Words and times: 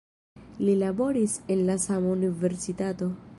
Li 0.67 0.71
laboris 0.83 1.35
en 1.57 1.61
la 1.69 1.77
sama 1.87 2.15
universitato. 2.19 3.13